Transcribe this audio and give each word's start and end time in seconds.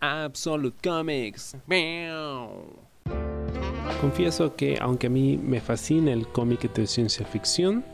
Absolute 0.00 0.76
Comics. 0.82 1.56
Confieso 4.00 4.54
que 4.54 4.78
aunque 4.80 5.08
a 5.08 5.10
mí 5.10 5.36
me 5.36 5.60
fascina 5.60 6.12
el 6.12 6.28
cómic 6.28 6.72
de 6.72 6.86
ciencia 6.86 7.26
ficción, 7.26 7.84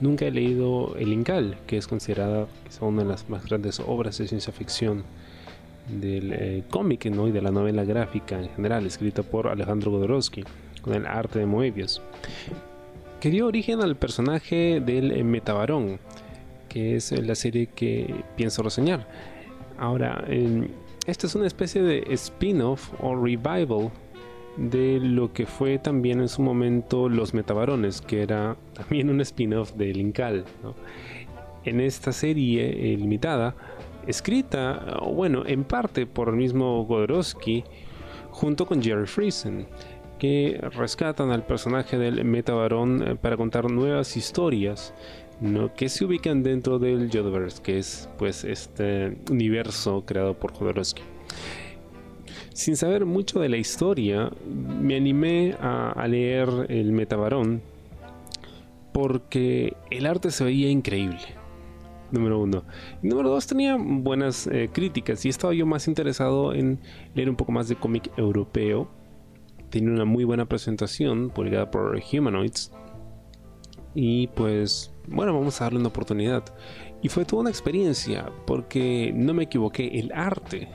nunca 0.00 0.26
he 0.26 0.30
leído 0.30 0.96
El 0.96 1.12
Incal, 1.12 1.56
que 1.66 1.76
es 1.76 1.86
considerada 1.86 2.48
una 2.80 3.02
de 3.02 3.08
las 3.08 3.28
más 3.30 3.46
grandes 3.46 3.80
obras 3.80 4.18
de 4.18 4.26
ciencia 4.26 4.52
ficción 4.52 5.04
del 5.88 6.32
eh, 6.32 6.64
cómic 6.70 7.06
¿no? 7.06 7.28
y 7.28 7.32
de 7.32 7.42
la 7.42 7.50
novela 7.50 7.84
gráfica 7.84 8.40
en 8.40 8.48
general, 8.50 8.86
escrita 8.86 9.22
por 9.22 9.48
Alejandro 9.48 9.92
Godorowsky, 9.92 10.44
con 10.82 10.94
el 10.94 11.06
arte 11.06 11.38
de 11.38 11.46
Moebius, 11.46 12.02
que 13.20 13.30
dio 13.30 13.46
origen 13.46 13.80
al 13.80 13.96
personaje 13.96 14.80
del 14.80 15.12
eh, 15.12 15.22
Metabarón, 15.22 16.00
que 16.68 16.96
es 16.96 17.12
la 17.12 17.34
serie 17.36 17.68
que 17.68 18.12
pienso 18.36 18.62
reseñar. 18.62 19.06
Ahora, 19.78 20.24
esta 21.06 21.26
es 21.26 21.34
una 21.34 21.46
especie 21.46 21.82
de 21.82 22.04
spin-off 22.10 22.90
o 23.00 23.14
revival 23.14 23.90
de 24.56 25.00
lo 25.00 25.32
que 25.32 25.46
fue 25.46 25.78
también 25.78 26.20
en 26.20 26.28
su 26.28 26.42
momento 26.42 27.08
Los 27.08 27.34
Metabarones, 27.34 28.00
que 28.00 28.22
era 28.22 28.56
también 28.74 29.10
un 29.10 29.20
spin-off 29.20 29.72
de 29.72 29.92
Linkal. 29.92 30.44
En 31.64 31.80
esta 31.80 32.12
serie 32.12 32.92
eh, 32.92 32.96
limitada, 32.96 33.54
escrita, 34.06 34.98
bueno, 35.02 35.44
en 35.46 35.64
parte 35.64 36.06
por 36.06 36.28
el 36.28 36.36
mismo 36.36 36.84
Godorowski, 36.84 37.64
junto 38.30 38.66
con 38.66 38.82
Jerry 38.82 39.06
Friesen, 39.06 39.66
que 40.18 40.60
rescatan 40.72 41.30
al 41.30 41.44
personaje 41.44 41.98
del 41.98 42.24
Metabarón 42.24 43.02
eh, 43.06 43.16
para 43.16 43.36
contar 43.36 43.70
nuevas 43.70 44.16
historias 44.16 44.94
que 45.76 45.88
se 45.88 46.04
ubican 46.04 46.42
dentro 46.42 46.78
del 46.78 47.10
Yodoverse, 47.10 47.60
que 47.60 47.78
es 47.78 48.08
pues 48.18 48.44
este 48.44 49.18
universo 49.30 50.04
creado 50.06 50.34
por 50.34 50.52
Jodorowsky. 50.52 51.02
Sin 52.52 52.76
saber 52.76 53.04
mucho 53.04 53.40
de 53.40 53.48
la 53.48 53.56
historia, 53.56 54.30
me 54.46 54.96
animé 54.96 55.56
a, 55.60 56.06
leer 56.08 56.48
el 56.68 56.92
Metabarón 56.92 57.62
porque 58.92 59.76
el 59.90 60.06
arte 60.06 60.30
se 60.30 60.44
veía 60.44 60.70
increíble. 60.70 61.18
Número 62.12 62.38
uno. 62.38 62.62
número 63.02 63.28
dos, 63.28 63.48
tenía 63.48 63.76
buenas 63.76 64.46
eh, 64.46 64.70
críticas 64.72 65.24
y 65.24 65.30
estaba 65.30 65.52
yo 65.52 65.66
más 65.66 65.88
interesado 65.88 66.54
en 66.54 66.78
leer 67.14 67.28
un 67.28 67.34
poco 67.34 67.50
más 67.50 67.68
de 67.68 67.74
cómic 67.74 68.08
europeo. 68.16 68.88
Tiene 69.74 69.90
una 69.90 70.04
muy 70.04 70.22
buena 70.22 70.46
presentación 70.46 71.30
publicada 71.30 71.68
por 71.68 72.00
Humanoids. 72.12 72.70
Y 73.92 74.28
pues 74.28 74.94
bueno, 75.08 75.34
vamos 75.34 75.60
a 75.60 75.64
darle 75.64 75.80
una 75.80 75.88
oportunidad. 75.88 76.44
Y 77.02 77.08
fue 77.08 77.24
toda 77.24 77.40
una 77.40 77.50
experiencia, 77.50 78.30
porque 78.46 79.10
no 79.12 79.34
me 79.34 79.42
equivoqué, 79.42 79.98
el 79.98 80.12
arte, 80.12 80.68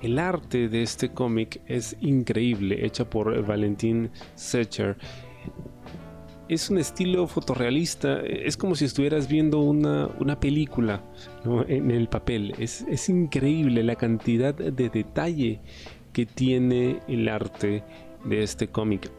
el 0.00 0.18
arte 0.18 0.70
de 0.70 0.82
este 0.82 1.10
cómic 1.10 1.60
es 1.66 1.94
increíble, 2.00 2.86
hecha 2.86 3.10
por 3.10 3.44
Valentín 3.44 4.12
Secher. 4.34 4.96
Es 6.48 6.70
un 6.70 6.78
estilo 6.78 7.26
fotorrealista, 7.26 8.22
es 8.22 8.56
como 8.56 8.76
si 8.76 8.86
estuvieras 8.86 9.28
viendo 9.28 9.60
una, 9.60 10.40
película 10.40 11.02
en 11.68 11.90
el 11.90 12.08
papel. 12.08 12.54
Es, 12.58 12.80
es 12.88 13.10
increíble 13.10 13.82
la 13.82 13.96
cantidad 13.96 14.54
de 14.54 14.88
detalle 14.88 15.60
que 16.14 16.24
tiene 16.24 17.00
el 17.08 17.28
arte 17.28 17.84
de 18.24 18.42
este 18.42 18.68
cómic. 18.68 19.10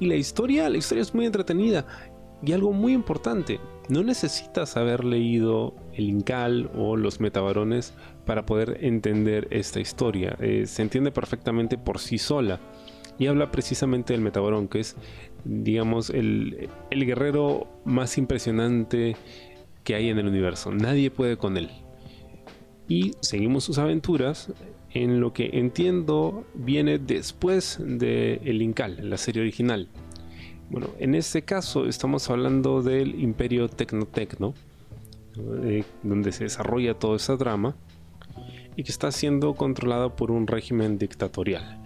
Y 0.00 0.06
la 0.06 0.16
historia, 0.16 0.68
la 0.68 0.78
historia 0.78 1.02
es 1.02 1.14
muy 1.14 1.26
entretenida 1.26 1.86
y 2.44 2.52
algo 2.52 2.72
muy 2.72 2.92
importante, 2.92 3.60
no 3.88 4.02
necesitas 4.02 4.76
haber 4.76 5.04
leído 5.04 5.74
el 5.94 6.08
Incal 6.08 6.70
o 6.74 6.96
los 6.96 7.20
Metabarones 7.20 7.94
para 8.26 8.46
poder 8.46 8.78
entender 8.80 9.48
esta 9.50 9.80
historia. 9.80 10.36
Eh, 10.40 10.66
se 10.66 10.82
entiende 10.82 11.12
perfectamente 11.12 11.78
por 11.78 11.98
sí 11.98 12.18
sola. 12.18 12.60
Y 13.18 13.26
habla 13.26 13.50
precisamente 13.50 14.12
del 14.12 14.22
Metabarón, 14.22 14.68
que 14.68 14.80
es, 14.80 14.96
digamos, 15.44 16.10
el, 16.10 16.68
el 16.90 17.06
guerrero 17.06 17.68
más 17.84 18.18
impresionante 18.18 19.16
que 19.84 19.94
hay 19.94 20.08
en 20.08 20.18
el 20.18 20.26
universo. 20.26 20.72
Nadie 20.72 21.10
puede 21.10 21.36
con 21.36 21.56
él. 21.56 21.70
Y 22.88 23.12
seguimos 23.20 23.64
sus 23.64 23.78
aventuras 23.78 24.52
en 24.94 25.20
lo 25.20 25.32
que 25.32 25.50
entiendo 25.54 26.44
viene 26.54 26.98
después 26.98 27.78
de 27.80 28.40
El 28.44 28.62
Incal, 28.62 29.08
la 29.08 29.16
serie 29.16 29.42
original. 29.42 29.88
Bueno, 30.70 30.88
en 30.98 31.14
este 31.14 31.42
caso 31.42 31.86
estamos 31.86 32.28
hablando 32.30 32.82
del 32.82 33.20
imperio 33.20 33.68
Tecnotecno, 33.68 34.54
eh, 35.64 35.84
donde 36.02 36.32
se 36.32 36.44
desarrolla 36.44 36.94
toda 36.94 37.16
esa 37.16 37.36
drama 37.36 37.76
y 38.76 38.84
que 38.84 38.92
está 38.92 39.10
siendo 39.12 39.54
controlado 39.54 40.16
por 40.16 40.30
un 40.30 40.46
régimen 40.46 40.98
dictatorial, 40.98 41.82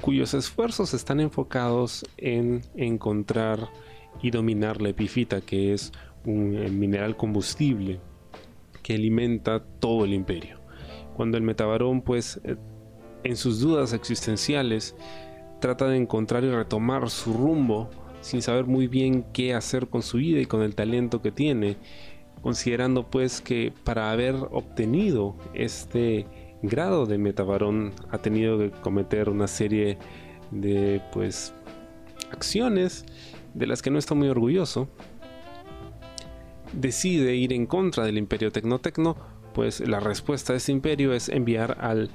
cuyos 0.00 0.34
esfuerzos 0.34 0.94
están 0.94 1.20
enfocados 1.20 2.04
en 2.16 2.62
encontrar 2.76 3.68
y 4.22 4.30
dominar 4.30 4.80
la 4.80 4.90
epifita, 4.90 5.40
que 5.40 5.72
es 5.72 5.92
un 6.24 6.78
mineral 6.78 7.16
combustible 7.16 8.00
que 8.82 8.94
alimenta 8.94 9.62
todo 9.80 10.04
el 10.04 10.14
imperio. 10.14 10.63
Cuando 11.14 11.36
el 11.36 11.42
metabarón, 11.42 12.02
pues, 12.02 12.40
eh, 12.44 12.56
en 13.22 13.36
sus 13.36 13.60
dudas 13.60 13.92
existenciales, 13.92 14.94
trata 15.60 15.88
de 15.88 15.96
encontrar 15.96 16.44
y 16.44 16.50
retomar 16.50 17.08
su 17.08 17.32
rumbo 17.32 17.88
sin 18.20 18.42
saber 18.42 18.64
muy 18.64 18.86
bien 18.86 19.24
qué 19.32 19.54
hacer 19.54 19.88
con 19.88 20.02
su 20.02 20.16
vida 20.16 20.40
y 20.40 20.46
con 20.46 20.62
el 20.62 20.74
talento 20.74 21.20
que 21.20 21.30
tiene, 21.30 21.76
considerando 22.42 23.10
pues 23.10 23.40
que 23.40 23.72
para 23.84 24.10
haber 24.10 24.34
obtenido 24.50 25.36
este 25.52 26.26
grado 26.62 27.04
de 27.04 27.18
metabarón 27.18 27.92
ha 28.10 28.18
tenido 28.18 28.58
que 28.58 28.70
cometer 28.70 29.28
una 29.28 29.46
serie 29.46 29.98
de 30.50 31.02
pues 31.12 31.54
acciones 32.30 33.04
de 33.52 33.66
las 33.66 33.82
que 33.82 33.90
no 33.90 33.98
está 33.98 34.14
muy 34.14 34.28
orgulloso, 34.28 34.88
decide 36.72 37.36
ir 37.36 37.52
en 37.52 37.66
contra 37.66 38.04
del 38.04 38.18
imperio 38.18 38.50
Tecnotecno, 38.50 39.16
pues 39.54 39.80
la 39.80 40.00
respuesta 40.00 40.52
de 40.52 40.58
ese 40.58 40.72
imperio 40.72 41.14
es 41.14 41.28
enviar 41.28 41.78
al 41.80 42.10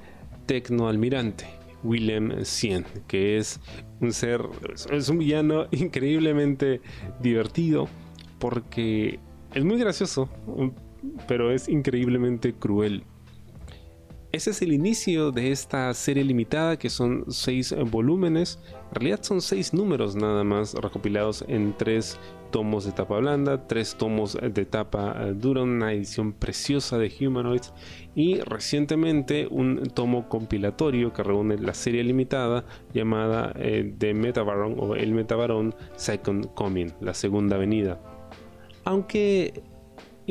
Tecno 0.46 0.88
Almirante 0.88 1.46
Willem 1.84 2.44
Cien, 2.44 2.86
que 3.08 3.38
es 3.38 3.60
un 4.02 4.14
ser, 4.14 4.42
es 4.92 5.10
un 5.10 5.20
villano 5.20 5.68
increíblemente 5.72 6.82
divertido 7.22 7.88
porque 8.40 9.20
es 9.54 9.64
muy 9.64 9.78
gracioso, 9.78 10.30
pero 11.28 11.52
es 11.52 11.68
increíblemente 11.68 12.54
cruel. 12.54 13.04
Ese 14.32 14.52
es 14.52 14.62
el 14.62 14.74
inicio 14.74 15.32
de 15.32 15.52
esta 15.52 15.92
serie 15.96 16.24
limitada 16.24 16.78
que 16.78 16.92
son 16.92 17.26
seis 17.30 17.74
volúmenes. 17.90 18.60
En 18.90 18.96
realidad 18.96 19.24
son 19.24 19.42
seis 19.42 19.74
números 19.74 20.16
nada 20.16 20.44
más 20.44 20.76
recopilados 20.76 21.44
en 21.48 21.76
tres 21.76 22.20
tomos 22.52 22.86
de 22.86 22.92
tapa 22.92 23.18
blanda, 23.18 23.66
tres 23.66 23.96
tomos 23.96 24.38
de 24.40 24.66
tapa 24.66 25.16
eh, 25.20 25.34
dura, 25.34 25.64
una 25.64 25.94
edición 25.94 26.32
preciosa 26.32 27.00
de 27.00 27.12
Humanoids 27.20 27.74
y 28.14 28.40
recientemente 28.42 29.48
un 29.50 29.82
tomo 29.96 30.30
compilatorio 30.30 31.12
que 31.12 31.24
reúne 31.24 31.58
la 31.58 31.74
serie 31.74 32.04
limitada 32.04 32.66
llamada 32.94 33.54
eh, 33.56 33.96
The 33.98 34.14
Metabaron 34.14 34.76
o 34.78 34.94
El 34.94 35.12
Metabaron 35.14 35.74
Second 35.96 36.54
Coming, 36.54 36.92
la 37.02 37.16
segunda 37.16 37.58
venida. 37.58 38.00
Aunque 38.86 39.64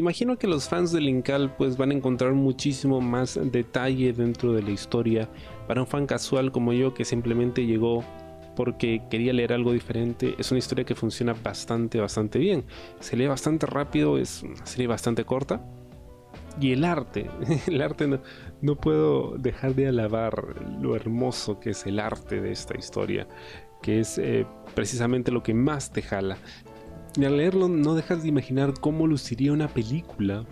imagino 0.01 0.39
que 0.39 0.47
los 0.47 0.69
fans 0.69 0.93
de 0.93 1.01
Linkal 1.01 1.55
pues 1.57 1.77
van 1.77 1.91
a 1.91 1.95
encontrar 1.95 2.33
muchísimo 2.33 3.01
más 3.01 3.39
detalle 3.51 4.13
dentro 4.13 4.53
de 4.53 4.63
la 4.63 4.71
historia 4.71 5.29
para 5.67 5.81
un 5.81 5.87
fan 5.87 6.07
casual 6.07 6.53
como 6.53 6.73
yo 6.73 6.95
que 6.95 7.05
simplemente 7.05 7.67
llegó 7.67 8.05
porque 8.55 9.03
quería 9.09 9.33
leer 9.33 9.53
algo 9.53 9.73
diferente. 9.73 10.35
Es 10.39 10.51
una 10.51 10.59
historia 10.59 10.85
que 10.85 10.97
funciona 10.97 11.33
bastante, 11.33 12.01
bastante 12.01 12.41
bien. 12.41 12.65
Se 12.99 13.17
lee 13.17 13.29
bastante 13.29 13.67
rápido, 13.67 14.19
es 14.19 14.43
una 14.43 14.67
serie 14.67 14.89
bastante 14.89 15.25
corta. 15.25 15.65
Y 16.61 16.73
el 16.73 16.85
arte, 16.85 17.31
el 17.69 17.81
arte 17.81 18.09
no, 18.09 18.21
no 18.61 18.75
puedo 18.75 19.37
dejar 19.39 19.75
de 19.77 19.89
alabar 19.89 20.57
lo 20.81 20.97
hermoso 20.97 21.61
que 21.61 21.71
es 21.71 21.87
el 21.87 22.01
arte 22.01 22.41
de 22.41 22.51
esta 22.51 22.77
historia, 22.77 23.29
que 23.81 24.01
es 24.01 24.19
eh, 24.19 24.45
precisamente 24.75 25.31
lo 25.31 25.43
que 25.43 25.55
más 25.55 25.93
te 25.93 26.03
jala. 26.03 26.37
Y 27.19 27.25
al 27.25 27.37
leerlo 27.37 27.69
no 27.69 27.97
dejas 27.97 28.23
de 28.23 28.29
imaginar 28.29 28.75
cómo 28.81 29.09
luciría 29.09 29.53
una 29.53 29.67
película 29.67 30.47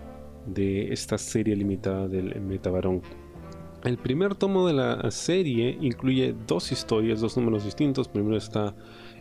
de 0.45 0.91
esta 0.91 1.17
serie 1.17 1.55
limitada 1.55 2.09
del 2.09 2.41
Metabarón. 2.41 3.01
El 3.85 3.97
primer 3.97 4.35
tomo 4.35 4.67
de 4.67 4.73
la 4.73 5.09
serie 5.11 5.77
incluye 5.79 6.35
dos 6.45 6.73
historias, 6.73 7.21
dos 7.21 7.37
números 7.37 7.63
distintos. 7.63 8.09
Primero 8.09 8.35
está 8.35 8.75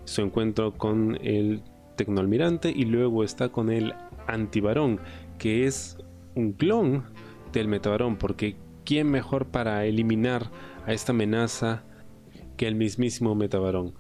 su 0.05 0.23
encuentro 0.23 0.73
con 0.77 1.19
el 1.23 1.63
Tecnoalmirante 1.95 2.73
y 2.75 2.85
luego 2.85 3.23
está 3.23 3.51
con 3.51 3.71
el 3.71 3.95
Antibarón, 4.27 4.99
que 5.39 5.67
es 5.67 5.99
un 6.35 6.53
clon 6.53 7.05
del 7.53 7.69
Metabarón, 7.69 8.17
porque 8.17 8.57
¿quién 8.85 9.09
mejor 9.09 9.47
para 9.47 9.85
eliminar 9.85 10.51
a 10.85 10.93
esta 10.93 11.13
amenaza 11.13 11.85
que 12.57 12.67
el 12.67 12.75
mismísimo 12.75 13.37
Metabarón? 13.37 13.95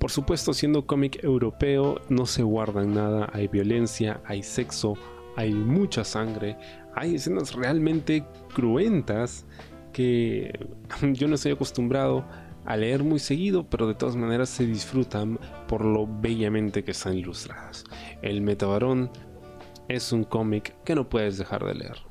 Por 0.00 0.10
supuesto, 0.10 0.54
siendo 0.54 0.86
cómic 0.86 1.22
europeo, 1.22 2.00
no 2.08 2.24
se 2.24 2.42
guardan 2.42 2.94
nada, 2.94 3.28
hay 3.34 3.48
violencia, 3.48 4.22
hay 4.24 4.42
sexo, 4.42 4.94
hay 5.36 5.52
mucha 5.52 6.04
sangre, 6.04 6.56
hay 6.94 7.16
escenas 7.16 7.52
realmente 7.52 8.24
cruentas 8.54 9.44
que 9.92 10.58
yo 11.12 11.28
no 11.28 11.34
estoy 11.34 11.52
acostumbrado 11.52 12.24
a 12.64 12.78
leer 12.78 13.04
muy 13.04 13.18
seguido, 13.18 13.68
pero 13.68 13.86
de 13.86 13.94
todas 13.94 14.16
maneras 14.16 14.48
se 14.48 14.64
disfrutan 14.64 15.38
por 15.68 15.84
lo 15.84 16.06
bellamente 16.06 16.82
que 16.82 16.92
están 16.92 17.18
ilustradas. 17.18 17.84
El 18.22 18.40
Metabarón 18.40 19.10
es 19.86 20.12
un 20.12 20.24
cómic 20.24 20.74
que 20.82 20.94
no 20.94 21.10
puedes 21.10 21.36
dejar 21.36 21.62
de 21.62 21.74
leer. 21.74 22.09